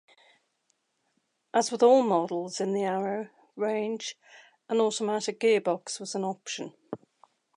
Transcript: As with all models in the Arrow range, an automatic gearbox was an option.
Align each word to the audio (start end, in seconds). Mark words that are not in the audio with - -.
As 1.53 1.71
with 1.71 1.83
all 1.83 2.01
models 2.01 2.59
in 2.59 2.73
the 2.73 2.85
Arrow 2.85 3.29
range, 3.55 4.17
an 4.67 4.81
automatic 4.81 5.39
gearbox 5.39 5.99
was 5.99 6.15
an 6.15 6.23
option. 6.23 6.73